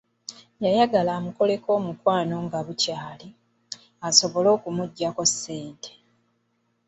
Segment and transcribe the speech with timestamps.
[0.63, 3.27] Yayagala amukoleko omukwano nga bukyali,
[4.07, 5.91] asobole okumuggyako ssente.